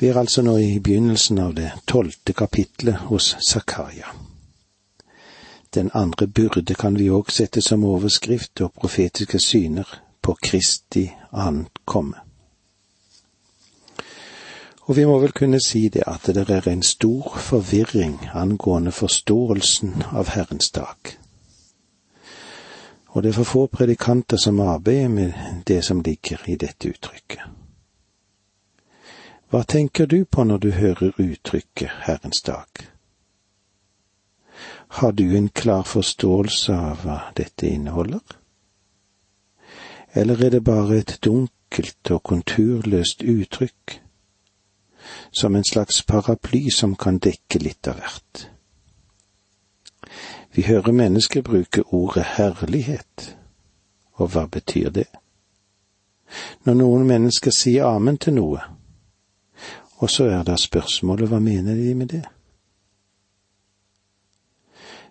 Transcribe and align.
Vi 0.00 0.06
er 0.06 0.18
altså 0.18 0.42
nå 0.42 0.56
i 0.62 0.78
begynnelsen 0.78 1.38
av 1.42 1.54
det 1.58 1.72
tolvte 1.90 2.32
kapitlet 2.32 3.08
hos 3.10 3.32
Zakaria. 3.50 4.06
Den 5.74 5.90
andre 5.94 6.26
byrde 6.26 6.74
kan 6.74 6.98
vi 6.98 7.10
òg 7.10 7.32
sette 7.34 7.60
som 7.60 7.84
overskrift 7.84 8.62
og 8.62 8.72
profetiske 8.78 9.40
syner 9.42 9.90
på 10.22 10.36
Kristi 10.42 11.08
ankomme. 11.32 12.22
Og 14.88 14.96
vi 14.96 15.04
må 15.04 15.18
vel 15.18 15.34
kunne 15.36 15.60
si 15.60 15.88
det 15.92 16.06
at 16.06 16.30
det 16.30 16.46
er 16.48 16.68
en 16.70 16.82
stor 16.82 17.34
forvirring 17.50 18.30
angående 18.32 18.92
forståelsen 18.92 20.02
av 20.12 20.30
Herrens 20.32 20.70
dag. 20.70 21.18
Og 23.08 23.22
det 23.22 23.28
er 23.28 23.40
for 23.42 23.44
få 23.44 23.66
predikanter 23.66 24.36
som 24.36 24.60
arbeider 24.60 25.08
med 25.08 25.32
det 25.66 25.84
som 25.84 26.00
ligger 26.00 26.46
i 26.46 26.56
dette 26.56 26.88
uttrykket. 26.88 27.57
Hva 29.50 29.62
tenker 29.64 30.06
du 30.06 30.24
på 30.24 30.44
når 30.44 30.58
du 30.58 30.70
hører 30.70 31.12
uttrykket 31.16 31.88
Herrens 32.04 32.42
dag? 32.44 32.68
Har 34.88 35.12
du 35.12 35.36
en 35.36 35.48
klar 35.48 35.82
forståelse 35.82 36.74
av 36.74 37.00
hva 37.04 37.16
dette 37.36 37.68
inneholder? 37.68 38.20
Eller 40.12 40.44
er 40.44 40.50
det 40.50 40.64
bare 40.64 40.98
et 40.98 41.16
dunkelt 41.24 42.10
og 42.10 42.22
konturløst 42.22 43.24
uttrykk, 43.24 44.02
som 45.32 45.56
en 45.56 45.64
slags 45.64 46.02
paraply 46.04 46.68
som 46.70 46.96
kan 46.96 47.16
dekke 47.16 47.64
litt 47.64 47.88
av 47.88 48.02
hvert? 48.02 48.48
Vi 50.52 50.68
hører 50.68 50.92
mennesker 50.92 51.42
bruke 51.42 51.86
ordet 51.88 52.24
herlighet, 52.36 53.36
og 54.12 54.34
hva 54.34 54.44
betyr 54.44 54.90
det? 54.90 55.08
Når 56.64 56.74
noen 56.84 57.06
mennesker 57.08 57.54
sier 57.54 57.88
amen 57.88 58.20
til 58.20 58.36
noe, 58.36 58.60
og 59.98 60.10
så 60.10 60.24
er 60.24 60.42
da 60.42 60.56
spørsmålet 60.56 61.28
hva 61.28 61.38
mener 61.42 61.74
de 61.74 61.94
med 61.94 62.06
det? 62.06 62.24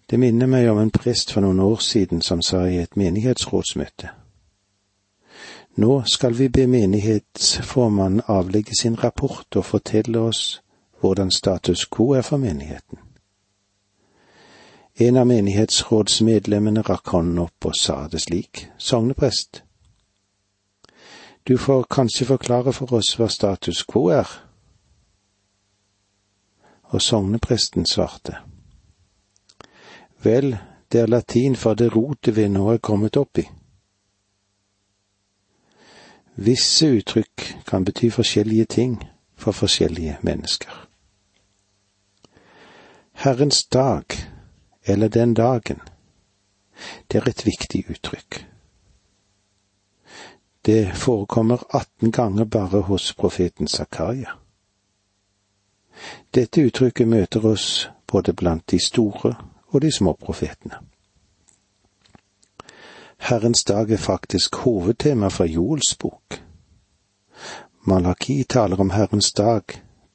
Det 0.09 0.20
minner 0.20 0.48
meg 0.48 0.70
om 0.72 0.80
en 0.80 0.92
prest 0.92 1.34
for 1.34 1.44
noen 1.44 1.59
år 1.59 1.81
siden 1.84 2.22
som 2.23 2.42
sa 2.42 2.64
i 2.66 2.78
et 2.80 2.95
menighetsrådsmøte. 2.95 4.09
Nå 5.78 6.03
skal 6.08 6.38
vi 6.38 6.48
be 6.50 6.64
menighetsformannen 6.67 8.23
avlegge 8.28 8.76
sin 8.80 8.95
rapport 9.03 9.56
og 9.56 9.66
fortelle 9.66 10.20
oss 10.20 10.61
hvordan 11.00 11.31
status 11.31 11.86
quo 11.86 12.11
er 12.11 12.22
for 12.22 12.38
menigheten. 12.38 12.98
En 15.00 15.17
av 15.17 15.28
menighetsrådsmedlemmene 15.30 16.81
rakk 16.81 17.11
hånden 17.14 17.44
opp 17.44 17.67
og 17.70 17.76
sa 17.76 18.08
det 18.08 18.23
slik, 18.23 18.64
sogneprest. 18.78 19.61
Du 21.48 21.58
får 21.58 21.86
kanskje 21.92 22.26
forklare 22.26 22.73
for 22.73 22.98
oss 22.98 23.14
hva 23.20 23.28
status 23.30 23.83
quo 23.83 24.08
er, 24.16 24.47
og 26.89 27.02
sognepresten 27.02 27.85
svarte. 27.85 28.38
Vel, 30.23 30.57
det 30.91 31.02
er 31.02 31.07
latin 31.07 31.55
for 31.55 31.73
det 31.73 31.95
rotet 31.95 32.35
vi 32.35 32.47
nå 32.47 32.69
er 32.73 32.77
kommet 32.83 33.17
opp 33.17 33.38
i. 33.38 33.45
Visse 36.38 36.88
uttrykk 36.99 37.45
kan 37.65 37.85
bety 37.85 38.09
forskjellige 38.13 38.65
ting 38.65 38.97
for 39.35 39.52
forskjellige 39.52 40.17
mennesker. 40.21 40.88
Herrens 43.17 43.65
dag, 43.65 44.05
eller 44.85 45.08
den 45.08 45.33
dagen, 45.33 45.81
det 47.11 47.17
er 47.17 47.30
et 47.30 47.45
viktig 47.45 47.85
uttrykk. 47.89 48.45
Det 50.65 50.95
forekommer 50.95 51.63
18 51.73 52.11
ganger 52.11 52.45
bare 52.45 52.81
hos 52.81 53.13
profeten 53.13 53.67
Zakaria. 53.67 54.38
Dette 56.36 56.62
uttrykket 56.62 57.08
møter 57.08 57.45
oss 57.45 57.90
både 58.08 58.34
blant 58.34 58.64
de 58.72 58.80
store 58.80 59.36
og 59.67 59.81
de 59.81 59.92
små 59.92 60.14
profetene. 60.14 60.80
Herrens 63.17 63.64
dag 63.64 63.92
er 63.92 63.98
faktisk 63.98 64.55
hovedtema 64.55 65.27
fra 65.27 65.45
Joels 65.45 65.95
bok. 65.99 66.42
Malaki 67.88 68.44
taler 68.44 68.80
om 68.80 68.89
Herrens 68.89 69.32
dag, 69.32 69.64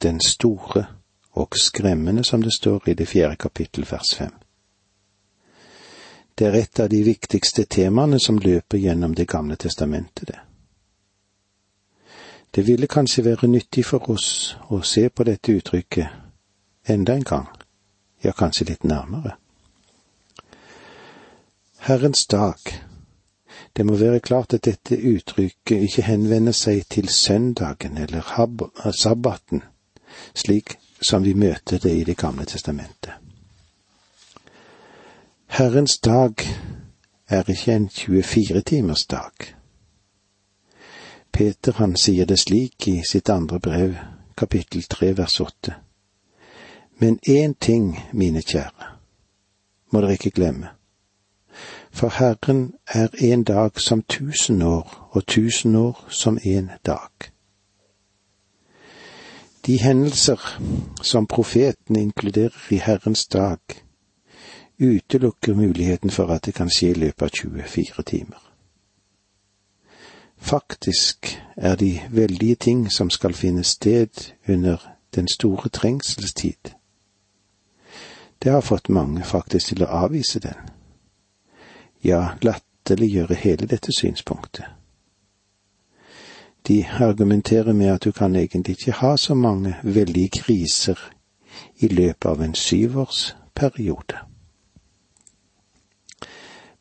den 0.01 0.21
store 0.21 0.85
og 1.31 1.57
skremmende, 1.57 2.23
som 2.23 2.41
det 2.41 2.53
står 2.53 2.89
i 2.89 2.93
det 2.93 3.07
fjerde 3.07 3.35
kapittel 3.35 3.87
vers 3.91 4.15
fem. 4.15 4.33
Det 6.39 6.47
er 6.47 6.55
et 6.57 6.79
av 6.79 6.89
de 6.89 7.03
viktigste 7.03 7.65
temaene 7.65 8.19
som 8.19 8.37
løper 8.37 8.77
gjennom 8.77 9.13
Det 9.13 9.27
gamle 9.27 9.55
testamentet, 9.55 10.27
det. 10.27 10.39
Det 12.55 12.67
ville 12.67 12.87
kanskje 12.87 13.25
være 13.25 13.47
nyttig 13.47 13.85
for 13.85 14.09
oss 14.09 14.57
å 14.69 14.81
se 14.85 15.07
på 15.09 15.23
dette 15.25 15.55
uttrykket 15.57 16.89
enda 16.93 17.15
en 17.15 17.23
gang, 17.23 17.47
ja, 18.23 18.31
kanskje 18.31 18.67
litt 18.69 18.83
nærmere. 18.83 19.37
Herrens 21.87 22.25
dag. 22.27 22.59
Det 23.75 23.85
må 23.85 23.95
være 23.97 24.19
klart 24.19 24.53
at 24.53 24.65
dette 24.65 24.97
uttrykket 24.97 25.81
ikke 25.87 26.05
henvender 26.05 26.53
seg 26.53 26.85
til 26.89 27.09
søndagen 27.09 27.97
eller 27.97 28.21
sabbaten, 28.93 29.63
slik 30.35 30.77
som 31.01 31.23
vi 31.23 31.33
møter 31.33 31.79
det 31.79 31.95
i 31.97 32.03
Det 32.03 32.17
gamle 32.17 32.45
testamentet. 32.45 33.13
Herrens 35.47 35.97
dag 35.97 36.33
er 37.27 37.49
ikke 37.49 37.73
en 37.73 37.89
24 37.89 38.61
timers 38.61 39.05
dag. 39.05 39.55
Peter 41.33 41.73
han 41.77 41.95
sier 41.95 42.25
det 42.29 42.37
slik 42.39 42.87
i 42.87 43.01
sitt 43.09 43.29
andre 43.29 43.59
brev, 43.59 43.95
kapittel 44.37 44.83
tre 44.83 45.13
vers 45.17 45.39
åtte. 45.41 45.73
Men 47.01 47.19
én 47.27 47.55
ting, 47.59 47.97
mine 48.13 48.41
kjære, 48.41 48.89
må 49.91 50.01
dere 50.01 50.13
ikke 50.13 50.29
glemme. 50.29 50.69
For 51.91 52.09
Herren 52.09 52.73
er 52.87 53.07
en 53.19 53.43
dag 53.43 53.79
som 53.81 54.03
tusen 54.09 54.61
år, 54.61 55.09
og 55.11 55.25
tusen 55.25 55.75
år 55.75 56.05
som 56.09 56.37
en 56.43 56.69
dag. 56.85 57.33
De 59.65 59.77
hendelser 59.77 60.61
som 61.01 61.27
profeten 61.27 61.95
inkluderer 61.95 62.67
i 62.69 62.77
Herrens 62.77 63.25
dag, 63.27 63.59
utelukker 64.79 65.53
muligheten 65.53 66.09
for 66.09 66.27
at 66.27 66.45
det 66.45 66.53
kan 66.53 66.69
skje 66.69 66.89
i 66.89 66.99
løpet 67.05 67.21
av 67.21 67.29
24 67.29 68.03
timer. 68.03 68.52
Faktisk 70.43 71.41
er 71.55 71.75
de 71.75 72.01
veldige 72.11 72.55
ting 72.55 72.91
som 72.91 73.09
skal 73.09 73.33
finne 73.33 73.63
sted 73.63 74.33
under 74.49 74.77
den 75.15 75.27
store 75.27 75.69
trengselstid. 75.69 76.73
Det 78.43 78.51
har 78.51 78.61
fått 78.61 78.89
mange 78.89 79.23
faktisk 79.23 79.67
til 79.67 79.85
å 79.85 79.91
avvise 80.03 80.41
den, 80.43 80.67
ja, 82.03 82.35
latterliggjøre 82.41 83.37
hele 83.39 83.69
dette 83.71 83.95
synspunktet. 83.95 84.65
De 86.67 86.83
argumenterer 86.99 87.73
med 87.73 87.93
at 87.93 88.03
du 88.03 88.11
kan 88.11 88.35
egentlig 88.35 88.75
ikke 88.77 88.99
ha 88.99 89.15
så 89.17 89.33
mange 89.33 89.77
veldige 89.83 90.43
kriser 90.43 90.99
i 91.79 91.87
løpet 91.87 92.29
av 92.29 92.41
en 92.41 92.55
syvårsperiode. 92.55 94.19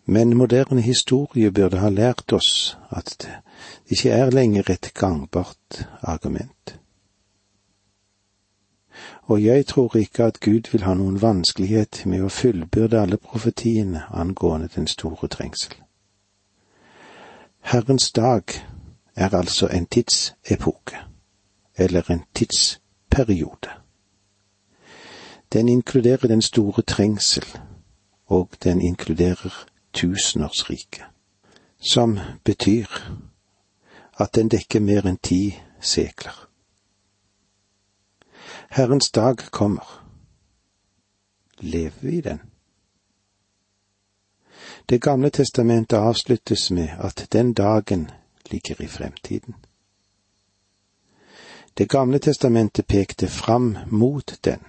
Men 0.05 0.37
moderne 0.37 0.81
historie 0.83 1.51
burde 1.51 1.79
ha 1.79 1.89
lært 1.89 2.33
oss 2.33 2.77
at 2.91 3.15
det 3.23 3.39
ikke 3.87 4.11
er 4.11 4.31
lenger 4.31 4.71
et 4.71 4.91
gangbart 4.95 5.89
argument. 6.03 6.79
Og 9.23 9.45
jeg 9.45 9.67
tror 9.67 9.97
ikke 9.97 10.25
at 10.25 10.41
Gud 10.41 10.71
vil 10.73 10.83
ha 10.83 10.95
noen 10.95 11.23
vanskelighet 11.23 12.03
med 12.07 12.25
å 12.27 12.29
fullbyrde 12.29 13.01
alle 13.01 13.17
profetiene 13.17 14.05
angående 14.11 14.69
den 14.75 14.87
store 14.87 15.29
trengsel. 15.29 15.75
Herrens 17.63 18.11
dag 18.13 18.43
er 19.17 19.35
altså 19.35 19.69
en 19.69 19.87
tidsepoke, 19.87 20.99
eller 21.77 22.11
en 22.11 22.25
tidsperiode. 22.35 23.71
Den 25.53 25.69
inkluderer 25.69 26.29
den 26.29 26.43
store 26.43 26.83
trengsel, 26.83 27.47
og 28.27 28.49
den 28.65 28.81
inkluderer 28.81 29.67
tusenårsriket, 29.93 31.05
som 31.81 32.19
betyr 32.45 32.87
at 34.19 34.35
den 34.35 34.49
dekker 34.49 34.81
mer 34.81 35.07
enn 35.07 35.17
ti 35.17 35.59
sekler. 35.81 36.49
Herrens 38.71 39.11
dag 39.11 39.37
kommer. 39.51 39.87
Lever 41.59 42.01
vi 42.01 42.17
i 42.19 42.21
den? 42.21 42.41
Det 44.89 45.03
gamle 45.03 45.31
testamentet 45.31 45.97
avsluttes 45.97 46.71
med 46.71 46.89
at 46.99 47.29
den 47.33 47.53
dagen 47.53 48.11
ligger 48.51 48.83
i 48.83 48.87
fremtiden. 48.87 49.55
Det 51.79 51.89
gamle 51.89 52.19
testamentet 52.19 52.87
pekte 52.87 53.29
fram 53.29 53.77
mot 53.91 54.39
den, 54.45 54.61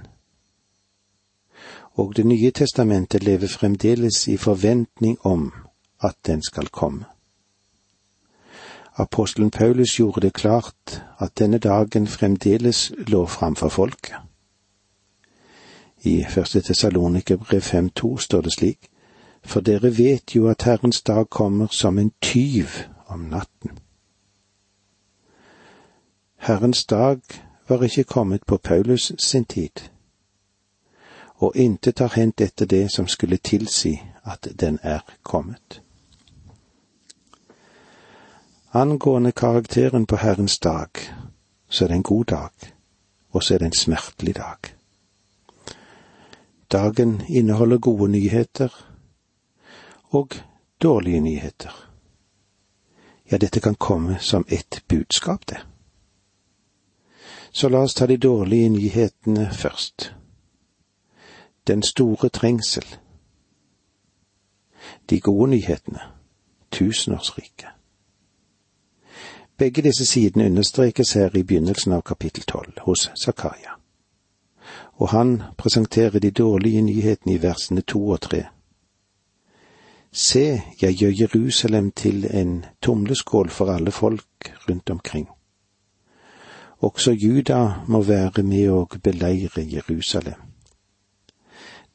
og 1.95 2.15
Det 2.15 2.25
nye 2.25 2.51
testamentet 2.51 3.23
lever 3.23 3.47
fremdeles 3.47 4.27
i 4.27 4.37
forventning 4.37 5.17
om 5.25 5.53
at 6.01 6.15
den 6.25 6.41
skal 6.43 6.67
komme. 6.67 7.05
Apostelen 8.95 9.51
Paulus 9.51 9.99
gjorde 9.99 10.21
det 10.21 10.33
klart 10.33 11.03
at 11.19 11.39
denne 11.39 11.57
dagen 11.57 12.07
fremdeles 12.07 12.91
lå 12.97 13.25
framfor 13.25 13.69
folket. 13.69 14.15
I 16.03 16.25
første 16.29 16.61
Tessalonikerbrev 16.61 17.61
5.2 17.61 18.17
står 18.17 18.41
det 18.41 18.53
slik, 18.53 18.89
for 19.43 19.59
dere 19.59 19.97
vet 19.97 20.35
jo 20.35 20.47
at 20.47 20.61
Herrens 20.61 21.01
dag 21.01 21.29
kommer 21.29 21.67
som 21.71 21.99
en 21.99 22.11
tyv 22.21 22.67
om 23.07 23.19
natten. 23.19 23.71
Herrens 26.37 26.85
dag 26.85 27.21
var 27.67 27.83
ikke 27.83 28.03
kommet 28.03 28.45
på 28.47 28.57
Paulus 28.57 29.11
sin 29.17 29.45
tid, 29.45 29.89
og 31.35 31.51
intet 31.55 31.99
har 31.99 32.13
hendt 32.15 32.41
etter 32.41 32.65
det 32.65 32.91
som 32.91 33.07
skulle 33.07 33.37
tilsi 33.37 34.01
at 34.23 34.47
den 34.59 34.79
er 34.81 34.99
kommet. 35.23 35.81
Angående 38.75 39.31
karakteren 39.31 40.05
på 40.05 40.15
Herrens 40.15 40.59
dag, 40.59 40.89
så 41.69 41.83
er 41.83 41.87
det 41.87 41.95
en 41.95 42.03
god 42.03 42.25
dag, 42.25 42.49
og 43.29 43.43
så 43.43 43.53
er 43.53 43.57
det 43.57 43.65
en 43.65 43.77
smertelig 43.77 44.35
dag. 44.35 44.57
Dagen 46.71 47.21
inneholder 47.29 47.77
gode 47.77 48.11
nyheter 48.11 48.73
og 50.03 50.35
dårlige 50.81 51.19
nyheter. 51.19 51.89
Ja, 53.31 53.37
dette 53.37 53.59
kan 53.59 53.75
komme 53.75 54.17
som 54.19 54.45
ett 54.47 54.83
budskap, 54.87 55.45
det. 55.47 55.61
Så 57.51 57.69
la 57.69 57.77
oss 57.77 57.93
ta 57.93 58.07
de 58.07 58.17
dårlige 58.17 58.69
nyhetene 58.69 59.51
først. 59.53 60.15
Den 61.67 61.83
store 61.83 62.29
trengsel. 62.29 62.95
De 65.09 65.19
gode 65.19 65.49
nyhetene. 65.49 65.99
Tusenårsriket. 66.71 67.69
Begge 69.57 69.81
disse 69.81 70.05
sidene 70.05 70.45
understrekes 70.45 71.13
her 71.13 71.35
i 71.35 71.43
begynnelsen 71.43 71.93
av 71.93 72.01
kapittel 72.01 72.43
tolv 72.43 72.79
hos 72.81 73.11
Zakaria, 73.25 73.77
og 74.93 75.09
han 75.09 75.41
presenterer 75.57 76.19
de 76.19 76.31
dårlige 76.31 76.81
nyhetene 76.81 77.33
i 77.33 77.41
versene 77.41 77.81
to 77.81 78.07
og 78.09 78.21
tre. 78.21 78.43
Se, 80.11 80.61
jeg 80.81 80.93
gjør 80.93 81.13
Jerusalem 81.19 81.91
til 81.91 82.25
en 82.35 82.65
tumleskål 82.81 83.49
for 83.49 83.71
alle 83.71 83.91
folk 83.91 84.53
rundt 84.69 84.89
omkring. 84.89 85.27
Også 86.79 87.11
Juda 87.11 87.73
må 87.87 88.01
være 88.01 88.43
med 88.43 88.69
og 88.69 88.89
beleire 89.03 89.65
Jerusalem. 89.73 90.41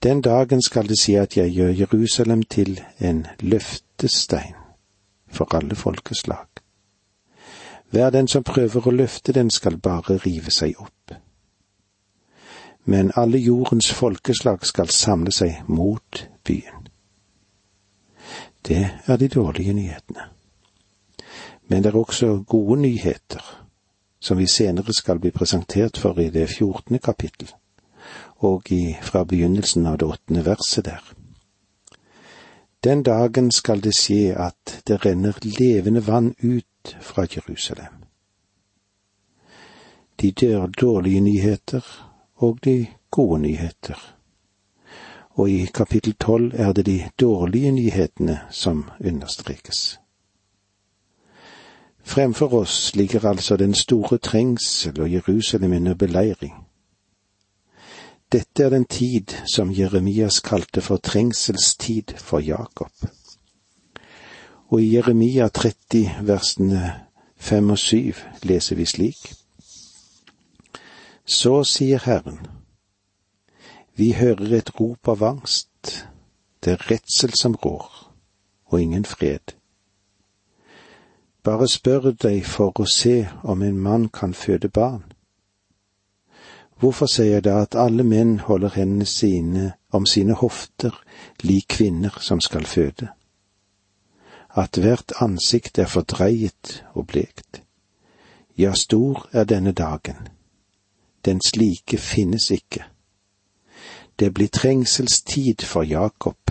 Den 0.03 0.23
dagen 0.23 0.63
skal 0.63 0.89
det 0.89 0.99
si 1.01 1.15
at 1.15 1.37
jeg 1.37 1.51
gjør 1.51 1.69
Jerusalem 1.69 2.43
til 2.43 2.81
en 3.01 3.27
løftestein 3.41 4.55
for 5.29 5.55
alle 5.55 5.75
folkeslag. 5.75 6.48
Hver 7.91 8.11
den 8.11 8.29
som 8.29 8.45
prøver 8.45 8.87
å 8.87 8.93
løfte 8.93 9.33
den, 9.33 9.51
skal 9.51 9.79
bare 9.81 10.19
rive 10.25 10.51
seg 10.53 10.77
opp. 10.81 11.15
Men 12.85 13.13
alle 13.17 13.39
jordens 13.39 13.91
folkeslag 13.93 14.65
skal 14.65 14.89
samle 14.93 15.33
seg 15.33 15.65
mot 15.69 16.29
byen. 16.45 16.89
Det 18.69 18.83
er 19.07 19.17
de 19.17 19.29
dårlige 19.29 19.73
nyhetene. 19.73 20.29
Men 21.69 21.83
det 21.83 21.93
er 21.93 21.99
også 22.01 22.45
gode 22.49 22.81
nyheter, 22.81 23.45
som 24.21 24.39
vi 24.39 24.47
senere 24.47 24.93
skal 24.93 25.21
bli 25.21 25.31
presentert 25.31 25.97
for 25.97 26.21
i 26.21 26.31
det 26.31 26.49
fjortende 26.49 26.99
kapittel, 26.99 27.53
og 28.37 28.73
i, 28.73 28.97
fra 29.03 29.25
begynnelsen 29.25 29.87
av 29.87 29.99
det 29.99 30.09
åttende 30.09 30.45
verset 30.45 30.85
der. 30.85 31.15
Den 32.85 33.03
dagen 33.03 33.51
skal 33.51 33.81
det 33.85 33.95
skje 33.97 34.37
at 34.39 34.81
det 34.87 35.05
renner 35.05 35.37
levende 35.43 36.07
vann 36.07 36.35
ut 36.43 36.67
fra 37.01 37.27
Jerusalem. 37.37 37.93
De 40.21 40.33
dårlige 40.81 41.21
nyheter 41.21 42.09
og 42.35 42.59
de 42.65 42.87
gode 43.11 43.41
nyheter. 43.41 44.15
Og 45.31 45.51
i 45.51 45.65
kapittel 45.75 46.15
tolv 46.15 46.53
er 46.55 46.73
det 46.73 46.87
de 46.87 47.11
dårlige 47.21 47.71
nyhetene 47.73 48.41
som 48.51 48.91
understrekes. 49.05 50.01
Fremfor 52.03 52.55
oss 52.55 52.97
ligger 52.97 53.29
altså 53.29 53.57
den 53.57 53.75
store 53.75 54.19
trengsel 54.19 55.01
og 55.01 55.13
Jerusalem 55.13 55.73
under 55.73 55.95
beleiring. 55.95 56.55
Dette 58.33 58.65
er 58.65 58.69
den 58.69 58.85
tid 58.85 59.33
som 59.55 59.73
Jeremias 59.73 60.41
kalte 60.41 60.81
for 60.81 60.97
trengselstid 60.97 62.17
for 62.17 62.39
Jakob. 62.39 62.93
Og 64.69 64.83
i 64.83 64.95
Jeremia 64.95 65.49
30 65.49 66.27
versene 66.29 66.95
fem 67.37 67.71
og 67.71 67.79
syv 67.79 68.21
leser 68.43 68.77
vi 68.77 68.85
slik. 68.85 69.33
Så 71.25 71.63
sier 71.65 72.03
Herren, 72.05 72.41
vi 73.97 74.13
hører 74.13 74.53
et 74.59 74.71
rop 74.81 75.09
av 75.09 75.23
angst, 75.25 76.07
det 76.65 76.73
er 76.73 76.91
redsel 76.91 77.33
som 77.35 77.57
rår, 77.57 77.89
og 78.67 78.83
ingen 78.83 79.05
fred. 79.05 79.55
Bare 81.43 81.69
spør 81.69 82.13
deg 82.13 82.45
for 82.47 82.77
å 82.77 82.87
se 82.87 83.23
om 83.43 83.63
en 83.63 83.79
mann 83.81 84.09
kan 84.09 84.35
føde 84.35 84.69
barn. 84.69 85.05
Hvorfor 86.79 87.11
sier 87.11 87.39
jeg 87.39 87.45
da 87.49 87.63
at 87.65 87.75
alle 87.75 88.05
menn 88.07 88.39
holder 88.47 88.77
hendene 88.77 89.07
sine 89.07 89.73
om 89.91 90.07
sine 90.07 90.37
hofter, 90.39 90.95
lik 91.43 91.67
kvinner 91.69 92.21
som 92.21 92.41
skal 92.41 92.69
føde? 92.69 93.09
At 94.57 94.79
hvert 94.79 95.13
ansikt 95.21 95.79
er 95.79 95.87
fordreiet 95.87 96.85
og 96.95 97.07
blekt. 97.07 97.63
Ja, 98.59 98.73
stor 98.75 99.29
er 99.33 99.45
denne 99.45 99.73
dagen. 99.73 100.29
Den 101.25 101.41
slike 101.41 101.99
finnes 101.99 102.51
ikke. 102.51 102.85
Det 104.19 104.35
blir 104.35 104.49
trengselstid 104.49 105.63
for 105.63 105.83
Jakob, 105.83 106.51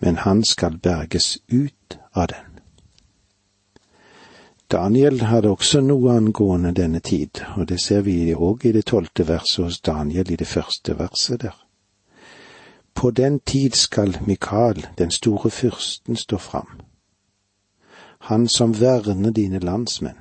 men 0.00 0.16
han 0.16 0.44
skal 0.44 0.78
berges 0.78 1.38
ut 1.52 1.98
av 2.12 2.26
den. 2.26 2.50
Daniel 4.70 5.22
hadde 5.26 5.50
også 5.50 5.80
noe 5.80 6.12
angående 6.14 6.70
denne 6.76 7.00
tid, 7.00 7.40
og 7.56 7.68
det 7.68 7.80
ser 7.80 8.04
vi 8.06 8.34
òg 8.34 8.68
i 8.68 8.72
det 8.72 8.84
tolvte 8.86 9.26
verset 9.26 9.64
hos 9.64 9.80
Daniel 9.80 10.30
i 10.30 10.36
det 10.36 10.46
første 10.46 10.98
verset 10.98 11.42
der. 11.42 11.56
På 12.94 13.10
den 13.10 13.40
tid 13.40 13.70
skal 13.70 14.18
Mikael, 14.26 14.86
den 14.98 15.10
store 15.10 15.50
fyrsten, 15.50 16.16
stå 16.16 16.36
fram, 16.36 16.80
han 18.20 18.48
som 18.48 18.80
verner 18.80 19.30
dine 19.30 19.58
landsmenn. 19.58 20.18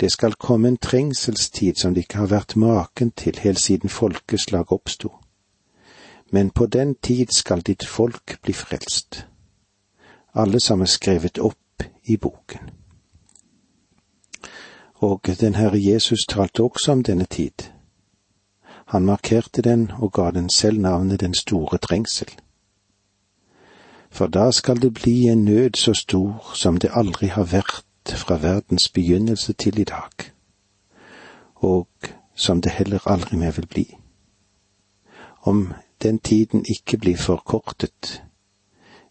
Det 0.00 0.12
skal 0.12 0.32
komme 0.32 0.68
en 0.68 0.76
trengselstid 0.76 1.74
som 1.74 1.94
det 1.94 2.00
ikke 2.00 2.16
har 2.16 2.26
vært 2.26 2.56
maken 2.56 3.10
til 3.10 3.38
helt 3.38 3.60
siden 3.60 3.88
folkeslag 3.88 4.72
oppsto. 4.72 5.10
Men 6.30 6.50
på 6.50 6.66
den 6.66 6.94
tid 6.94 7.26
skal 7.30 7.60
ditt 7.60 7.86
folk 7.86 8.42
bli 8.42 8.52
frelst, 8.52 9.26
alle 10.34 10.60
som 10.60 10.80
er 10.80 10.90
skrevet 10.90 11.38
opp 11.38 11.82
i 12.04 12.16
boken. 12.16 12.70
Og 14.94 15.20
den 15.40 15.54
Herre 15.54 15.80
Jesus 15.82 16.26
talte 16.26 16.62
også 16.62 16.92
om 16.92 17.02
denne 17.02 17.24
tid. 17.24 17.75
Han 18.86 19.04
markerte 19.04 19.62
den 19.62 19.90
og 19.98 20.12
ga 20.12 20.30
den 20.30 20.50
selv 20.50 20.80
navnet 20.80 21.20
Den 21.20 21.34
store 21.34 21.78
trengsel. 21.78 22.28
For 24.10 24.26
da 24.26 24.50
skal 24.50 24.82
det 24.82 24.94
bli 24.94 25.28
en 25.28 25.44
nød 25.44 25.70
så 25.76 25.94
stor 25.94 26.50
som 26.54 26.76
det 26.76 26.90
aldri 26.94 27.26
har 27.26 27.44
vært 27.44 27.84
fra 28.14 28.36
verdens 28.36 28.88
begynnelse 28.88 29.52
til 29.52 29.78
i 29.78 29.84
dag, 29.84 30.32
og 31.54 31.88
som 32.34 32.60
det 32.60 32.72
heller 32.72 33.08
aldri 33.08 33.36
mer 33.36 33.50
vil 33.50 33.66
bli. 33.66 33.96
Om 35.42 35.72
den 36.02 36.18
tiden 36.18 36.64
ikke 36.68 36.98
blir 36.98 37.16
forkortet, 37.16 38.22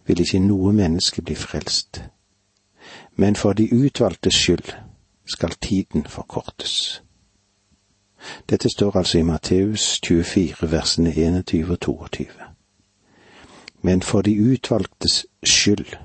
vil 0.06 0.20
ikke 0.20 0.40
noe 0.40 0.74
menneske 0.74 1.22
bli 1.22 1.36
frelst. 1.36 2.04
Men 3.16 3.36
for 3.36 3.54
de 3.54 3.74
utvalgtes 3.74 4.34
skyld 4.34 4.74
skal 5.26 5.52
tiden 5.62 6.06
forkortes. 6.06 7.05
Dette 8.50 8.70
står 8.70 8.98
altså 8.98 9.18
i 9.18 9.22
Matteus 9.22 10.00
24, 10.06 10.72
versene 10.72 11.12
21 11.12 11.72
og 11.72 11.80
22. 11.80 12.26
Men 13.82 14.02
for 14.02 14.22
de 14.22 14.52
utvalgtes 14.52 15.26
skyld 15.44 15.96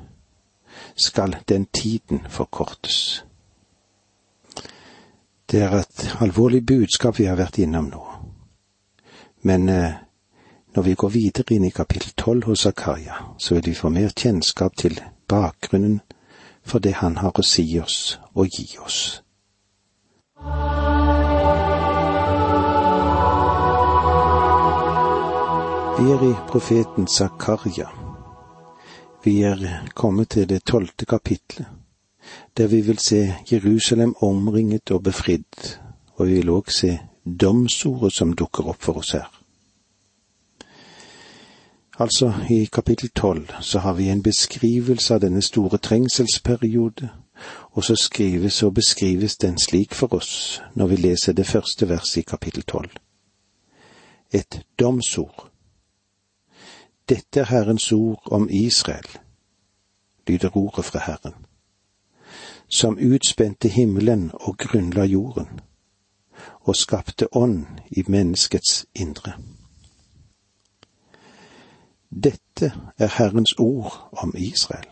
skal 0.97 1.37
den 1.49 1.67
tiden 1.67 2.21
forkortes. 2.29 3.25
Det 5.51 5.63
er 5.63 5.73
et 5.79 6.17
alvorlig 6.21 6.67
budskap 6.67 7.19
vi 7.19 7.25
har 7.25 7.37
vært 7.37 7.59
innom 7.59 7.91
nå. 7.91 8.05
Men 9.43 9.69
eh, 9.69 9.93
når 10.77 10.83
vi 10.83 10.95
går 10.95 11.09
videre 11.09 11.57
inn 11.57 11.65
i 11.65 11.75
kapittel 11.75 12.13
tolv 12.17 12.45
hos 12.45 12.61
Zakaria, 12.61 13.17
så 13.39 13.55
vil 13.55 13.67
vi 13.67 13.75
få 13.75 13.89
mer 13.89 14.13
kjennskap 14.17 14.77
til 14.77 15.01
bakgrunnen 15.29 16.01
for 16.63 16.79
det 16.79 16.95
han 17.01 17.17
har 17.17 17.35
å 17.35 17.43
si 17.43 17.67
oss 17.81 18.21
og 18.35 18.47
gi 18.49 18.69
oss. 18.79 19.23
Vi 26.01 26.07
er 26.11 26.23
i 26.31 26.35
profeten 26.49 27.07
Zakaria. 27.07 27.87
Vi 29.25 29.43
er 29.43 29.59
kommet 29.95 30.29
til 30.29 30.49
det 30.49 30.63
tolvte 30.65 31.05
kapitlet. 31.05 31.67
der 32.57 32.67
vi 32.67 32.81
vil 32.81 32.99
se 32.99 33.35
Jerusalem 33.53 34.15
omringet 34.21 34.91
og 34.91 35.03
befridd, 35.03 35.77
og 36.15 36.27
vi 36.27 36.33
vil 36.33 36.49
òg 36.49 36.71
se 36.71 36.99
domsordet 37.41 38.13
som 38.13 38.33
dukker 38.33 38.69
opp 38.69 38.83
for 38.83 38.93
oss 38.93 39.11
her. 39.13 39.29
Altså, 41.99 42.33
i 42.51 42.65
kapittel 42.65 43.11
tolv 43.11 43.47
så 43.61 43.79
har 43.79 43.93
vi 43.93 44.09
en 44.09 44.23
beskrivelse 44.23 45.15
av 45.15 45.21
denne 45.21 45.43
store 45.43 45.79
trengselsperiode, 45.79 47.09
og 47.73 47.85
så 47.85 47.97
skrives 47.97 48.63
og 48.63 48.75
beskrives 48.75 49.37
den 49.37 49.59
slik 49.59 49.95
for 49.95 50.15
oss 50.15 50.63
når 50.75 50.87
vi 50.87 50.97
leser 50.97 51.33
det 51.33 51.47
første 51.47 51.89
verset 51.89 52.17
i 52.17 52.23
kapittel 52.23 52.63
tolv. 52.63 52.91
Et 54.33 54.63
domsord. 54.79 55.50
Dette 57.11 57.41
er 57.41 57.45
Herrens 57.45 57.93
ord 57.93 58.23
om 58.31 58.49
Israel, 58.51 59.19
lyder 60.29 60.57
ordet 60.57 60.85
fra 60.85 60.99
Herren, 60.99 61.35
som 62.69 62.99
utspente 62.99 63.69
himmelen 63.69 64.31
og 64.35 64.59
grunnla 64.59 65.05
jorden, 65.05 65.61
og 66.61 66.77
skapte 66.77 67.27
ånd 67.37 67.67
i 67.91 68.05
menneskets 68.07 68.87
indre. 68.95 69.33
Dette 72.11 72.73
er 72.99 73.11
Herrens 73.19 73.55
ord 73.59 74.09
om 74.13 74.35
Israel. 74.37 74.87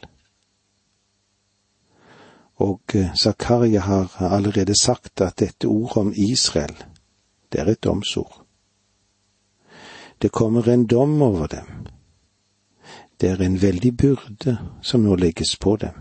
Og 2.54 2.80
eh, 2.94 3.14
Zakaria 3.16 3.80
har 3.80 4.16
allerede 4.22 4.74
sagt 4.82 5.20
at 5.20 5.38
dette 5.38 5.66
ordet 5.66 5.96
om 5.96 6.12
Israel, 6.16 6.74
det 7.52 7.60
er 7.60 7.66
et 7.66 7.84
domsord. 7.84 8.42
Det 10.22 10.32
kommer 10.32 10.68
en 10.68 10.86
dom 10.86 11.22
over 11.22 11.46
dem. 11.46 11.86
Det 13.20 13.30
er 13.30 13.42
en 13.42 13.62
veldig 13.62 13.96
byrde 13.96 14.58
som 14.82 15.00
nå 15.00 15.16
legges 15.16 15.56
på 15.56 15.76
dem. 15.76 15.94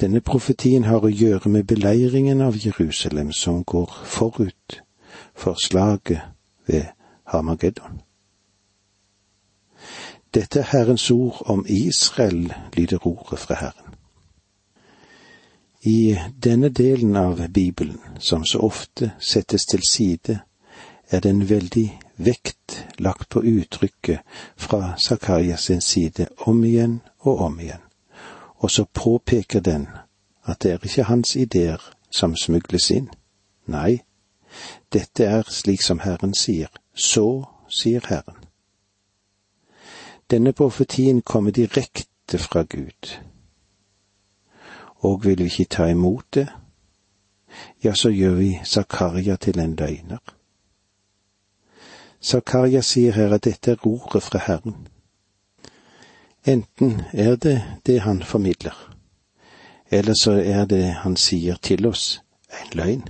Denne 0.00 0.20
profetien 0.20 0.84
har 0.84 1.04
å 1.04 1.12
gjøre 1.12 1.48
med 1.52 1.66
beleiringen 1.68 2.40
av 2.40 2.56
Jerusalem 2.56 3.32
som 3.32 3.64
går 3.64 3.90
forut 4.04 4.80
for 5.34 5.56
slaget 5.60 6.20
ved 6.66 6.92
Hamageddon. 7.24 8.00
Dette 10.34 10.60
er 10.60 10.68
Herrens 10.70 11.10
ord 11.10 11.42
om 11.50 11.64
Israel, 11.68 12.52
lyder 12.76 13.06
ordet 13.06 13.38
fra 13.38 13.54
Herren. 13.54 13.94
I 15.82 16.16
denne 16.44 16.68
delen 16.68 17.16
av 17.16 17.48
Bibelen, 17.48 17.98
som 18.18 18.44
så 18.44 18.58
ofte 18.58 19.12
settes 19.18 19.64
til 19.66 19.82
side, 19.88 20.40
er 21.10 21.20
det 21.20 21.30
en 21.30 21.48
veldig 21.48 22.00
vekt 22.16 22.86
lagt 22.98 23.28
på 23.28 23.42
uttrykket 23.42 24.20
fra 24.56 24.94
Zakarias 24.98 25.60
sin 25.60 25.80
side 25.80 26.26
om 26.38 26.64
igjen 26.64 27.00
og 27.18 27.40
om 27.40 27.60
igjen, 27.60 27.82
og 28.56 28.70
så 28.70 28.84
påpeker 28.84 29.60
den 29.60 29.88
at 30.44 30.62
det 30.62 30.72
er 30.72 30.84
ikke 30.84 31.02
hans 31.02 31.36
ideer 31.36 31.80
som 32.10 32.36
smugles 32.36 32.90
inn. 32.90 33.10
Nei, 33.66 34.00
dette 34.92 35.24
er 35.24 35.42
slik 35.48 35.82
som 35.82 36.00
Herren 36.00 36.34
sier, 36.34 36.70
så 36.94 37.44
sier 37.68 38.06
Herren. 38.08 38.38
Denne 40.30 40.52
profetien 40.52 41.22
kommer 41.22 41.50
direkte 41.50 42.38
fra 42.38 42.62
Gud. 42.62 43.18
Og 44.96 45.24
vil 45.24 45.38
vi 45.38 45.44
ikke 45.44 45.64
ta 45.64 45.86
imot 45.90 46.34
det, 46.34 46.48
ja, 47.84 47.94
så 47.94 48.10
gjør 48.10 48.34
vi 48.34 48.60
Zakaria 48.64 49.36
til 49.36 49.58
en 49.58 49.74
løgner. 49.74 50.20
Zakaria 52.22 52.80
sier 52.80 53.12
her 53.12 53.32
at 53.32 53.44
dette 53.44 53.70
er 53.70 53.86
ordet 53.86 54.22
fra 54.22 54.38
Herren. 54.38 54.88
Enten 56.46 57.02
er 57.12 57.36
det 57.36 57.62
det 57.86 58.00
han 58.00 58.22
formidler, 58.22 58.76
eller 59.90 60.14
så 60.22 60.32
er 60.32 60.64
det 60.64 60.84
han 60.84 61.16
sier 61.16 61.56
til 61.56 61.86
oss, 61.86 62.22
en 62.50 62.76
løgn. 62.76 63.08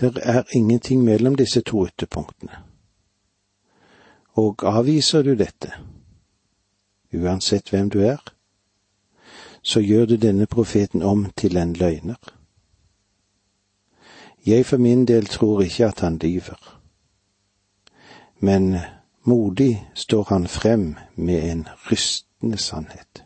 Det 0.00 0.18
er 0.22 0.42
ingenting 0.52 1.04
mellom 1.04 1.34
disse 1.34 1.60
to 1.60 1.86
ytterpunktene. 1.86 2.52
Og 4.32 4.64
avviser 4.64 5.22
du 5.22 5.34
dette, 5.34 5.72
uansett 7.14 7.70
hvem 7.70 7.90
du 7.90 8.00
er, 8.00 8.20
så 9.62 9.80
gjør 9.80 10.06
du 10.06 10.16
denne 10.16 10.46
profeten 10.46 11.02
om 11.02 11.30
til 11.36 11.56
en 11.56 11.72
løgner. 11.72 12.20
Jeg 14.46 14.66
for 14.66 14.76
min 14.76 15.06
del 15.06 15.26
tror 15.26 15.62
ikke 15.62 15.86
at 15.86 16.00
han 16.00 16.18
lyver, 16.18 16.75
men 18.38 18.76
modig 19.22 19.86
står 19.94 20.24
han 20.28 20.48
frem 20.48 20.96
med 21.14 21.50
en 21.50 21.68
rystende 21.90 22.58
sannhet. 22.58 23.24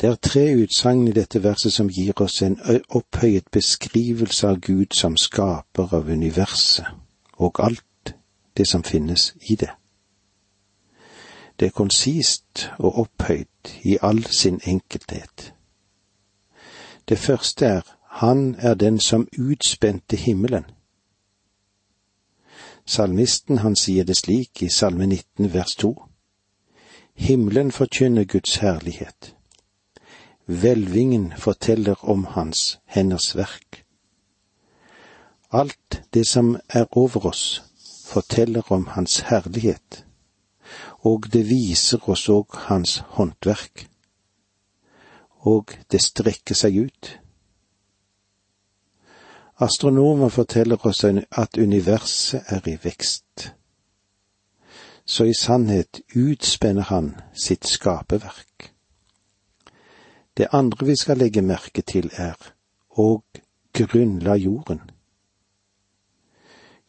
Det 0.00 0.08
er 0.08 0.14
tre 0.14 0.54
utsagn 0.62 1.08
i 1.08 1.12
dette 1.12 1.40
verset 1.42 1.72
som 1.72 1.88
gir 1.88 2.20
oss 2.20 2.42
en 2.42 2.58
opphøyet 2.88 3.48
beskrivelse 3.52 4.48
av 4.48 4.60
Gud 4.60 4.92
som 4.92 5.16
skaper 5.16 5.94
av 5.96 6.10
universet 6.12 6.84
og 7.40 7.64
alt 7.64 8.12
det 8.56 8.68
som 8.68 8.84
finnes 8.84 9.34
i 9.40 9.56
det. 9.56 9.70
Det 11.60 11.66
er 11.66 11.72
konsist 11.72 12.68
og 12.78 12.98
opphøyd 12.98 13.72
i 13.82 13.96
all 14.02 14.24
sin 14.24 14.60
enkelthet. 14.64 15.54
Det 17.08 17.18
første 17.18 17.66
er 17.66 17.82
Han 18.16 18.56
er 18.58 18.74
den 18.74 19.00
som 19.00 19.28
utspente 19.38 20.16
himmelen. 20.16 20.64
Salmisten 22.86 23.58
han 23.58 23.74
sier 23.76 24.04
det 24.06 24.14
slik 24.16 24.62
i 24.62 24.68
Salme 24.70 25.06
19 25.06 25.52
vers 25.54 25.74
2. 25.76 25.90
Himmelen 27.18 27.72
forkynner 27.72 28.24
Guds 28.24 28.56
herlighet. 28.62 29.34
Hvelvingen 30.46 31.32
forteller 31.38 32.04
om 32.04 32.24
Hans 32.24 32.78
henders 32.86 33.34
verk. 33.36 33.82
Alt 35.50 36.02
det 36.14 36.28
som 36.28 36.60
er 36.68 36.86
over 36.90 37.26
oss, 37.26 37.62
forteller 38.06 38.72
om 38.72 38.86
Hans 38.86 39.20
herlighet, 39.20 40.04
og 41.02 41.26
det 41.32 41.48
viser 41.48 42.08
oss 42.10 42.28
òg 42.30 42.54
Hans 42.68 43.00
håndverk. 43.18 43.88
Og 45.42 45.74
det 45.90 46.02
strekker 46.02 46.54
seg 46.54 46.78
ut. 46.86 47.16
Astronomer 49.58 50.28
forteller 50.28 50.86
oss 50.86 51.04
at 51.04 51.58
universet 51.58 52.42
er 52.46 52.68
i 52.68 52.76
vekst. 52.82 53.52
Så 55.04 55.24
i 55.24 55.32
sannhet 55.34 56.00
utspenner 56.16 56.82
han 56.82 57.14
sitt 57.32 57.66
skaperverk. 57.66 58.72
Det 60.36 60.48
andre 60.52 60.86
vi 60.86 60.96
skal 60.96 61.16
legge 61.18 61.42
merke 61.42 61.82
til, 61.82 62.10
er 62.12 62.36
og 62.90 63.24
grunnla 63.72 64.34
jorden. 64.36 64.80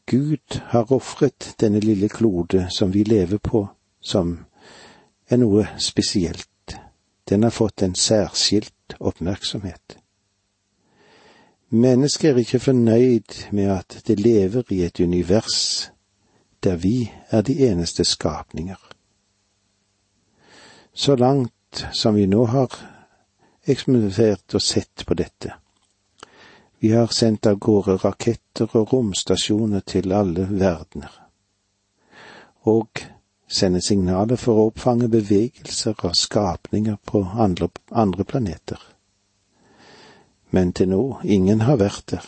Gud 0.06 0.60
har 0.72 0.92
ofret 0.92 1.56
denne 1.60 1.80
lille 1.80 2.10
klode 2.10 2.68
som 2.72 2.94
vi 2.94 3.04
lever 3.04 3.38
på, 3.38 3.68
som 4.02 4.46
er 5.30 5.38
noe 5.38 5.68
spesielt. 5.80 6.76
Den 7.30 7.44
har 7.44 7.52
fått 7.52 7.84
en 7.84 7.96
særskilt 7.96 8.96
oppmerksomhet. 9.00 9.98
Mennesket 11.70 12.30
er 12.30 12.38
ikke 12.38 12.60
fornøyd 12.60 13.52
med 13.52 13.72
at 13.72 14.02
det 14.08 14.20
lever 14.20 14.64
i 14.72 14.82
et 14.86 15.00
univers 15.00 15.92
der 16.64 16.76
vi 16.76 17.12
er 17.30 17.42
de 17.42 17.70
eneste 17.70 18.04
skapninger. 18.06 18.90
Så 20.94 21.16
langt 21.16 21.88
som 21.94 22.16
vi 22.16 22.26
nå 22.26 22.46
har 22.46 22.72
eksperimentert 23.68 24.56
og 24.56 24.62
sett 24.62 25.04
på 25.08 25.14
dette, 25.14 25.52
vi 26.80 26.90
har 26.96 27.12
sendt 27.12 27.46
av 27.46 27.60
gårde 27.60 27.98
raketter 28.00 28.72
og 28.72 28.94
romstasjoner 28.94 29.80
til 29.80 30.14
alle 30.16 30.48
verdener, 30.50 31.12
og 32.64 33.04
sende 33.48 33.82
signaler 33.82 34.40
for 34.40 34.56
å 34.56 34.70
oppfange 34.72 35.10
bevegelser 35.12 36.00
av 36.00 36.16
skapninger 36.16 36.96
på 37.06 37.28
andre, 37.36 37.70
andre 37.92 38.24
planeter. 38.24 38.80
Men 40.52 40.74
til 40.74 40.90
nå, 40.90 41.20
ingen 41.24 41.62
har 41.62 41.76
vært 41.76 42.04
der. 42.12 42.28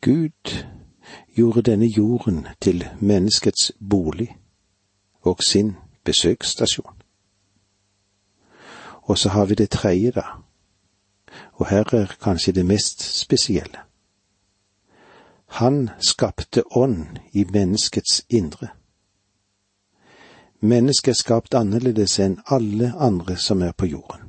Gud 0.00 0.64
gjorde 1.36 1.62
denne 1.62 1.86
jorden 1.86 2.46
til 2.60 2.84
menneskets 3.00 3.72
bolig 3.90 4.36
og 5.22 5.42
sin 5.42 5.76
besøksstasjon. 6.04 6.94
Og 9.02 9.18
så 9.18 9.28
har 9.28 9.44
vi 9.44 9.54
det 9.54 9.70
tredje, 9.70 10.10
da 10.10 10.22
og 11.58 11.66
her 11.66 11.94
er 11.94 12.16
kanskje 12.22 12.52
det 12.52 12.66
mest 12.66 13.02
spesielle. 13.20 13.78
Han 15.46 15.90
skapte 15.98 16.62
ånd 16.76 17.06
i 17.32 17.44
menneskets 17.44 18.24
indre. 18.28 18.68
Mennesket 20.60 21.08
er 21.08 21.18
skapt 21.22 21.54
annerledes 21.54 22.18
enn 22.18 22.40
alle 22.46 22.92
andre 22.98 23.36
som 23.36 23.62
er 23.62 23.72
på 23.72 23.86
jorden. 23.86 24.27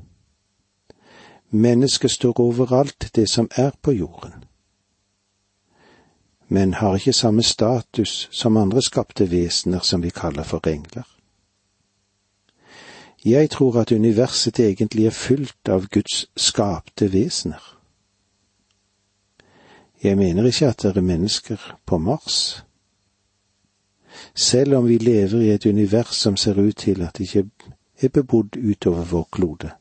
Mennesket 1.50 2.12
står 2.12 2.40
overalt 2.40 3.12
det 3.16 3.30
som 3.30 3.50
er 3.56 3.72
på 3.82 3.92
jorden, 3.92 4.34
men 6.48 6.74
har 6.74 6.96
ikke 6.96 7.14
samme 7.14 7.44
status 7.44 8.28
som 8.32 8.58
andre 8.58 8.82
skapte 8.82 9.32
vesener 9.32 9.80
som 9.80 10.04
vi 10.04 10.10
kaller 10.10 10.44
for 10.44 10.68
engler. 10.68 11.08
Jeg 13.26 13.50
tror 13.50 13.80
at 13.82 13.92
universet 13.92 14.60
egentlig 14.60 15.06
er 15.06 15.12
fylt 15.12 15.70
av 15.70 15.88
Guds 15.88 16.26
skapte 16.38 17.14
vesener. 17.14 17.80
Jeg 20.04 20.18
mener 20.18 20.46
ikke 20.46 20.68
at 20.68 20.82
det 20.82 20.98
er 20.98 21.02
mennesker 21.02 21.80
på 21.86 21.98
Mars. 21.98 22.64
Selv 24.36 24.76
om 24.76 24.88
vi 24.88 24.98
lever 24.98 25.42
i 25.42 25.50
et 25.50 25.66
univers 25.66 26.16
som 26.16 26.38
ser 26.38 26.60
ut 26.60 26.76
til 26.76 27.02
at 27.02 27.18
det 27.18 27.24
ikke 27.24 27.50
er 28.02 28.10
bebodd 28.10 28.58
utover 28.72 29.04
vår 29.04 29.28
klode, 29.32 29.72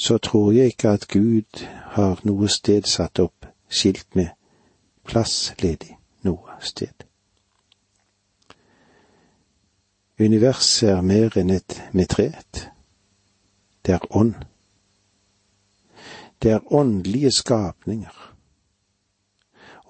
så 0.00 0.18
tror 0.18 0.52
jeg 0.52 0.66
ikke 0.66 0.88
at 0.88 1.08
Gud 1.08 1.66
har 1.92 2.20
noe 2.24 2.48
sted 2.48 2.86
satt 2.88 3.20
opp 3.20 3.44
skilt 3.68 4.16
med 4.16 4.30
plass 5.04 5.52
ledig 5.60 5.92
noe 6.24 6.56
sted. 6.64 7.04
Universet 10.20 10.88
er 10.94 11.04
mer 11.04 11.36
enn 11.40 11.52
et 11.52 11.76
metret. 11.92 12.70
Det 13.84 13.98
er 13.98 14.08
ånd. 14.16 14.34
Det 16.40 16.56
er 16.56 16.72
åndelige 16.72 17.32
skapninger 17.36 18.16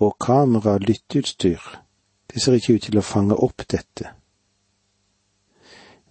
og 0.00 0.16
kamera 0.18 0.74
og 0.74 0.80
lytteutstyr, 0.88 1.60
det 2.32 2.42
ser 2.42 2.56
ikke 2.56 2.74
ut 2.74 2.86
til 2.88 2.98
å 2.98 3.04
fange 3.04 3.36
opp 3.36 3.62
dette. 3.68 4.14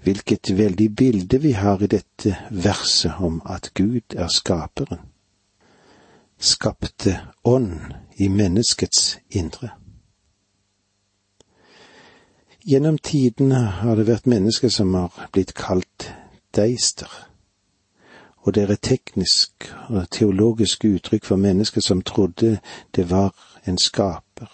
Hvilket 0.04 0.58
veldig 0.58 0.96
bilde 0.96 1.42
vi 1.42 1.52
har 1.52 1.82
i 1.84 1.88
dette 1.88 2.36
verset 2.52 3.20
om 3.20 3.42
at 3.46 3.72
Gud 3.74 4.16
er 4.16 4.28
skaperen. 4.28 5.00
Skapte 6.40 7.20
ånd 7.44 7.80
i 8.16 8.28
menneskets 8.28 9.18
indre. 9.30 9.70
Gjennom 12.66 12.98
tidene 12.98 13.60
har 13.82 13.96
det 13.96 14.08
vært 14.08 14.28
mennesker 14.28 14.70
som 14.70 14.94
har 14.94 15.30
blitt 15.34 15.54
kalt 15.58 16.10
deister, 16.56 17.10
og 18.44 18.56
det 18.56 18.64
er 18.64 18.74
et 18.74 18.84
teknisk 18.84 19.68
og 19.90 20.10
teologisk 20.12 20.86
uttrykk 20.86 21.26
for 21.26 21.36
mennesker 21.36 21.82
som 21.82 22.02
trodde 22.02 22.60
det 22.96 23.10
var 23.10 23.36
en 23.68 23.78
skaper, 23.78 24.52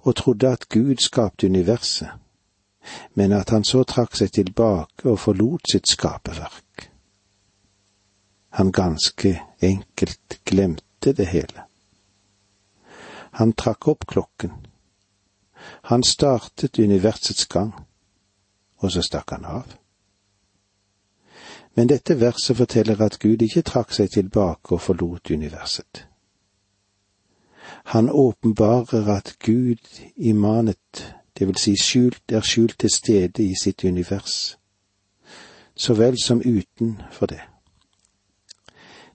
og 0.00 0.16
trodde 0.16 0.48
at 0.48 0.68
Gud 0.68 0.96
skapte 0.96 1.46
universet, 1.46 2.08
men 3.14 3.32
at 3.32 3.50
han 3.50 3.64
så 3.64 3.84
trakk 3.84 4.16
seg 4.16 4.32
tilbake 4.32 5.08
og 5.10 5.18
forlot 5.20 5.72
sitt 5.72 5.88
skaperverk. 5.88 6.90
Han 8.56 8.72
ganske 8.72 9.34
enkelt 9.60 10.38
glemte 10.44 11.12
det 11.12 11.26
hele. 11.28 11.66
Han 13.36 13.52
trakk 13.52 13.88
opp 13.88 14.06
klokken. 14.06 14.52
Han 15.90 16.02
startet 16.02 16.78
universets 16.78 17.46
gang, 17.46 17.74
og 18.78 18.92
så 18.92 19.02
stakk 19.02 19.30
han 19.30 19.44
av. 19.44 19.74
Men 21.76 21.90
dette 21.92 22.16
verset 22.20 22.56
forteller 22.56 23.02
at 23.04 23.18
Gud 23.20 23.42
ikke 23.44 23.62
trakk 23.62 23.92
seg 23.92 24.14
tilbake 24.14 24.72
og 24.72 24.80
forlot 24.80 25.30
universet. 25.30 26.06
Han 27.92 28.08
åpenbarer 28.10 29.10
at 29.12 29.36
Gud 29.44 30.00
i 30.16 30.32
manet, 30.32 31.16
det 31.38 31.46
vil 31.46 31.56
si 31.56 31.76
skjult, 31.76 32.22
er 32.32 32.40
skjult 32.40 32.78
til 32.78 32.90
stede 32.90 33.42
i 33.44 33.54
sitt 33.62 33.84
univers, 33.84 34.56
så 35.74 35.94
vel 35.94 36.16
som 36.22 36.40
utenfor 36.40 37.26
det. 37.26 37.40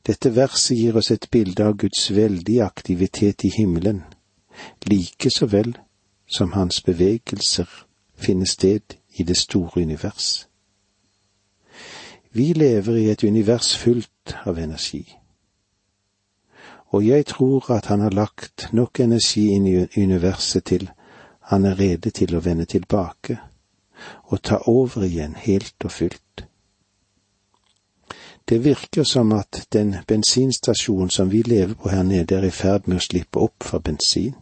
Dette 0.07 0.35
verset 0.35 0.77
gir 0.77 0.97
oss 0.97 1.11
et 1.11 1.27
bilde 1.31 1.63
av 1.63 1.77
Guds 1.77 2.09
veldige 2.15 2.65
aktivitet 2.65 3.43
i 3.43 3.53
himmelen, 3.57 4.03
like 4.85 5.29
så 5.29 5.45
vel 5.45 5.77
som 6.27 6.53
hans 6.53 6.81
bevegelser 6.81 7.69
finner 8.15 8.45
sted 8.45 8.97
i 9.17 9.23
det 9.23 9.37
store 9.37 9.81
univers. 9.81 10.47
Vi 12.31 12.53
lever 12.53 12.95
i 12.95 13.09
et 13.09 13.23
univers 13.23 13.77
fullt 13.77 14.37
av 14.45 14.57
energi 14.57 15.03
og 16.91 17.07
jeg 17.07 17.25
tror 17.25 17.71
at 17.71 17.85
han 17.85 17.99
har 17.99 18.09
lagt 18.09 18.69
nok 18.73 18.99
energi 18.99 19.47
inn 19.55 19.67
i 19.67 19.75
universet 19.97 20.63
til 20.63 20.89
han 21.41 21.65
er 21.65 21.79
rede 21.79 22.09
til 22.09 22.35
å 22.35 22.43
vende 22.43 22.65
tilbake 22.65 23.37
og 24.23 24.41
ta 24.41 24.57
over 24.67 25.03
igjen 25.05 25.35
helt 25.37 25.85
og 25.85 25.91
fullt. 25.91 26.45
Det 28.49 28.63
virker 28.63 29.03
som 29.03 29.31
at 29.31 29.67
den 29.73 29.95
bensinstasjonen 30.07 31.09
som 31.09 31.31
vi 31.31 31.41
lever 31.41 31.73
på 31.73 31.89
her 31.89 32.03
nede, 32.03 32.35
er 32.35 32.43
i 32.43 32.51
ferd 32.51 32.87
med 32.87 32.97
å 32.97 33.05
slippe 33.05 33.39
opp 33.39 33.63
for 33.63 33.79
bensin. 33.79 34.35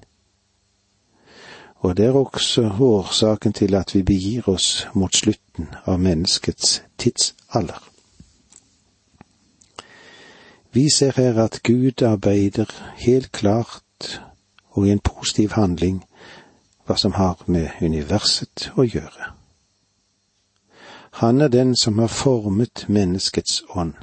Og 1.80 1.98
det 1.98 2.06
er 2.06 2.18
også 2.18 2.72
årsaken 2.80 3.54
til 3.54 3.76
at 3.76 3.94
vi 3.96 4.04
begir 4.04 4.50
oss 4.50 4.88
mot 4.94 5.16
slutten 5.16 5.70
av 5.86 6.00
menneskets 6.00 6.82
tidsalder. 6.98 7.80
Vi 10.72 10.90
ser 10.90 11.14
her 11.16 11.40
at 11.44 11.62
Gud 11.64 12.02
arbeider 12.02 12.70
helt 12.96 13.32
klart 13.32 14.22
og 14.70 14.88
i 14.88 14.92
en 14.92 15.00
positiv 15.00 15.52
handling 15.52 16.04
hva 16.90 16.96
som 16.98 17.14
har 17.14 17.38
med 17.46 17.70
universet 17.86 18.72
å 18.74 18.82
gjøre. 18.82 19.28
Han 21.22 21.42
er 21.46 21.52
den 21.54 21.76
som 21.78 22.00
har 22.02 22.10
formet 22.10 22.88
menneskets 22.90 23.60
ånd. 23.78 23.94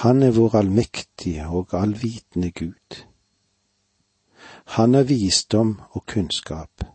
Han 0.00 0.22
er 0.22 0.32
vår 0.32 0.56
allmektige 0.62 1.50
og 1.52 1.74
allvitende 1.76 2.48
Gud. 2.50 3.02
Han 4.78 4.94
er 4.94 5.04
visdom 5.04 5.74
og 5.90 6.06
kunnskap. 6.06 6.86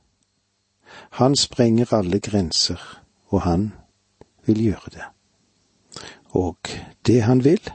Han 1.21 1.35
sprenger 1.35 1.93
alle 1.93 2.19
grenser, 2.19 2.81
og 3.29 3.41
han 3.41 3.69
vil 4.49 4.63
gjøre 4.65 4.95
det. 4.97 5.05
Og 6.33 6.57
det 7.05 7.21
han 7.21 7.43
vil, 7.43 7.69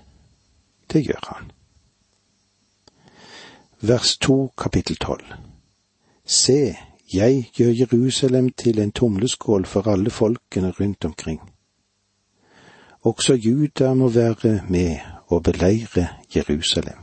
det 0.90 1.06
gjør 1.06 1.22
han. 1.30 1.52
Vers 3.80 4.18
to 4.18 4.50
kapittel 4.58 4.98
tolv. 4.98 5.51
Se, 6.32 6.76
jeg 7.12 7.50
gjør 7.54 7.70
Jerusalem 7.70 8.50
til 8.50 8.78
en 8.78 8.92
tumleskål 8.92 9.66
for 9.66 9.88
alle 9.88 10.10
folkene 10.10 10.70
rundt 10.70 11.04
omkring. 11.04 11.40
Også 13.02 13.34
Juda 13.34 13.94
må 13.94 14.08
være 14.08 14.62
med 14.68 14.96
og 15.26 15.42
beleire 15.42 16.08
Jerusalem. 16.36 16.98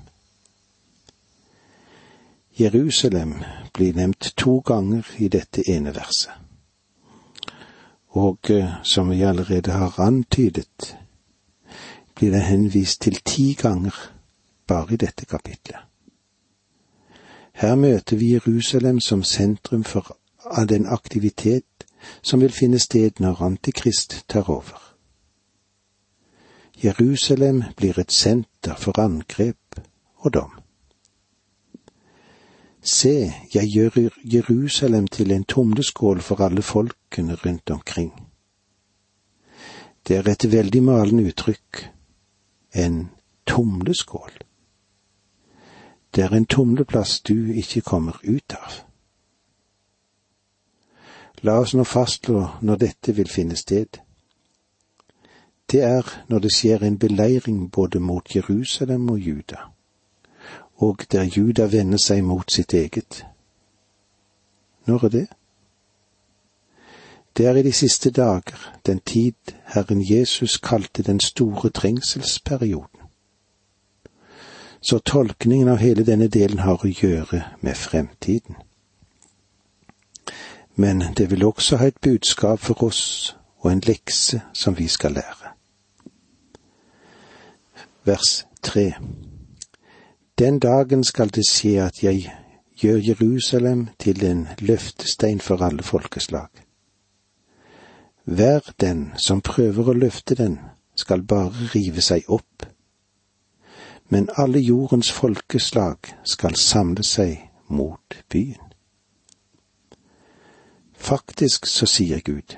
Jerusalem 2.59 3.33
blir 3.73 3.93
nevnt 3.93 4.33
to 4.37 4.57
ganger 4.59 5.03
i 5.17 5.27
dette 5.27 5.69
ene 5.69 5.93
verset. 5.95 6.31
Og 8.09 8.39
eh, 8.49 8.71
som 8.83 9.11
vi 9.11 9.21
allerede 9.21 9.71
har 9.71 9.99
antydet, 9.99 10.97
blir 12.15 12.31
det 12.31 12.41
henvist 12.41 13.01
til 13.01 13.21
ti 13.25 13.53
ganger 13.53 13.95
bare 14.67 14.93
i 14.93 14.97
dette 14.97 15.25
kapitlet. 15.25 15.88
Her 17.59 17.75
møter 17.75 18.17
vi 18.17 18.33
Jerusalem 18.33 18.99
som 18.99 19.23
sentrum 19.23 19.83
for 19.83 20.17
av 20.45 20.67
den 20.67 20.85
aktivitet 20.87 21.83
som 22.21 22.39
vil 22.39 22.53
finne 22.55 22.79
sted 22.79 23.19
når 23.19 23.41
Antikrist 23.43 24.15
tar 24.29 24.47
over. 24.49 24.79
Jerusalem 26.83 27.63
blir 27.75 27.99
et 27.99 28.15
senter 28.15 28.79
for 28.79 28.99
angrep 28.99 29.81
og 30.15 30.33
dom. 30.33 30.55
Se, 32.81 33.33
jeg 33.53 33.67
gjør 33.67 34.09
Jerusalem 34.23 35.07
til 35.07 35.31
en 35.31 35.43
tomdeskål 35.43 36.21
for 36.21 36.41
alle 36.41 36.61
folkene 36.61 37.35
rundt 37.35 37.69
omkring. 37.69 38.13
Det 40.07 40.15
er 40.15 40.29
et 40.31 40.51
veldig 40.51 40.83
malende 40.83 41.27
uttrykk, 41.27 41.89
en 42.75 43.09
tumleskål. 43.45 44.31
Det 46.15 46.23
er 46.23 46.29
en 46.35 46.45
tumleplass 46.45 47.19
du 47.21 47.51
ikke 47.53 47.81
kommer 47.81 48.19
ut 48.23 48.53
av. 48.53 48.83
La 51.41 51.59
oss 51.61 51.73
nå 51.73 51.85
fastslå 51.87 52.41
når 52.61 52.79
dette 52.81 53.15
vil 53.15 53.29
finne 53.31 53.55
sted. 53.55 54.01
Det 55.71 55.81
er 55.85 56.07
når 56.27 56.39
det 56.39 56.51
skjer 56.53 56.83
en 56.83 56.97
beleiring 56.99 57.69
både 57.71 57.99
mot 57.99 58.35
Jerusalem 58.35 59.09
og 59.09 59.19
Juda, 59.19 59.69
og 60.75 61.05
der 61.11 61.23
Juda 61.23 61.69
vender 61.71 62.01
seg 62.01 62.23
mot 62.23 62.51
sitt 62.51 62.73
eget. 62.73 63.25
Når 64.85 65.05
er 65.05 65.09
det? 65.09 65.27
Det 67.37 67.45
er 67.47 67.55
i 67.55 67.63
de 67.63 67.71
siste 67.71 68.11
dager, 68.11 68.57
den 68.85 68.99
tid 68.99 69.53
Herren 69.65 70.01
Jesus 70.01 70.57
kalte 70.57 71.03
den 71.03 71.19
store 71.19 71.69
trengselsperioden. 71.69 72.98
Så 74.81 74.99
tolkningen 74.99 75.67
av 75.67 75.77
hele 75.77 76.03
denne 76.03 76.27
delen 76.27 76.59
har 76.59 76.79
å 76.83 76.87
gjøre 76.87 77.43
med 77.61 77.77
fremtiden. 77.77 78.55
Men 80.75 81.03
det 81.17 81.31
vil 81.31 81.43
også 81.43 81.77
ha 81.77 81.89
et 81.91 81.99
budskap 82.01 82.59
for 82.59 82.83
oss 82.83 83.35
og 83.59 83.71
en 83.71 83.83
lekse 83.83 84.41
som 84.53 84.77
vi 84.77 84.87
skal 84.87 85.17
lære. 85.19 85.51
Vers 88.05 88.45
tre. 88.63 88.93
Den 90.39 90.59
dagen 90.59 91.03
skal 91.03 91.29
det 91.35 91.43
skje 91.49 91.81
at 91.83 92.03
jeg 92.03 92.31
gjør 92.81 92.97
Jerusalem 92.97 93.87
til 93.99 94.25
en 94.25 94.47
løftestein 94.59 95.39
for 95.39 95.63
alle 95.63 95.83
folkeslag 95.83 96.47
Hver 98.23 98.59
den 98.81 99.11
som 99.17 99.41
prøver 99.41 99.89
å 99.89 99.93
løfte 99.93 100.35
den, 100.35 100.59
skal 100.95 101.23
bare 101.23 101.69
rive 101.73 102.01
seg 102.01 102.27
opp. 102.27 102.65
Men 104.09 104.29
alle 104.33 104.59
jordens 104.59 105.11
folkeslag 105.11 105.97
skal 106.25 106.55
samle 106.55 107.03
seg 107.03 107.49
mot 107.67 108.15
byen. 108.29 108.73
Faktisk 110.97 111.65
så 111.65 111.85
sier 111.85 112.19
Gud, 112.25 112.57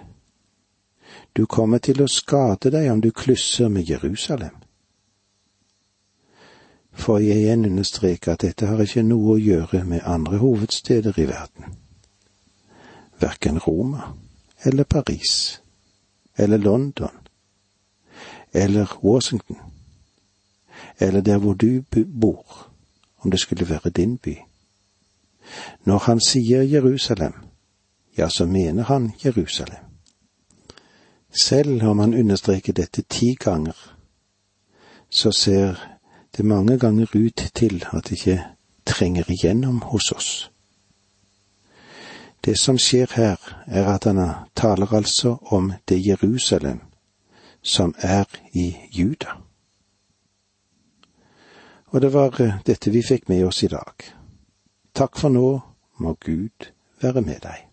du 1.38 1.46
kommer 1.46 1.78
til 1.78 2.02
å 2.02 2.10
skade 2.10 2.72
deg 2.72 2.90
om 2.92 3.02
du 3.04 3.12
klusser 3.12 3.70
med 3.70 3.90
Jerusalem. 3.90 4.56
For 6.92 7.22
jeg 7.24 7.44
igjen 7.44 7.68
understreke 7.68 8.34
at 8.34 8.44
dette 8.44 8.68
har 8.68 8.82
ikke 8.84 9.04
noe 9.08 9.36
å 9.36 9.40
gjøre 9.40 9.84
med 9.88 10.04
andre 10.08 10.42
hovedsteder 10.42 11.20
i 11.20 11.28
verden. 11.30 11.76
Verken 13.22 13.60
Roma 13.60 14.12
eller 14.64 14.84
Paris 14.84 15.62
eller 16.36 16.58
London 16.58 17.16
eller 18.52 18.92
Washington 19.04 19.71
eller 21.02 21.22
der 21.22 21.38
hvor 21.38 21.54
du 21.54 21.84
bor, 22.22 22.68
om 23.18 23.32
det 23.32 23.40
skulle 23.40 23.70
være 23.70 23.90
din 23.90 24.18
by. 24.18 24.38
Når 25.86 25.98
han 25.98 26.20
sier 26.20 26.62
Jerusalem, 26.62 27.34
ja, 28.18 28.30
så 28.30 28.46
mener 28.46 28.84
han 28.84 29.12
Jerusalem. 29.26 29.84
Selv 31.44 31.84
om 31.84 32.00
han 32.00 32.14
understreker 32.14 32.74
dette 32.74 33.02
ti 33.10 33.36
ganger, 33.40 33.96
så 35.10 35.32
ser 35.32 35.76
det 36.38 36.46
mange 36.46 36.80
ganger 36.80 37.08
ut 37.16 37.52
til 37.56 37.86
at 37.94 38.04
det 38.04 38.12
ikke 38.12 38.44
trenger 38.86 39.24
igjennom 39.32 39.82
hos 39.82 40.12
oss. 40.12 40.52
Det 42.46 42.58
som 42.58 42.78
skjer 42.78 43.14
her, 43.16 43.38
er 43.68 43.86
at 43.94 44.04
han 44.04 44.30
taler 44.56 44.94
altså 44.94 45.38
om 45.46 45.74
det 45.90 46.08
Jerusalem 46.08 46.80
som 47.62 47.96
er 47.98 48.26
i 48.54 48.76
Juda. 48.92 49.41
Og 51.92 52.02
det 52.02 52.14
var 52.14 52.38
dette 52.66 52.92
vi 52.92 53.02
fikk 53.04 53.28
med 53.30 53.44
oss 53.46 53.64
i 53.64 53.72
dag. 53.72 54.06
Takk 54.96 55.20
for 55.20 55.32
nå, 55.32 55.48
må 56.00 56.16
Gud 56.24 56.72
være 57.04 57.22
med 57.22 57.44
deg. 57.44 57.71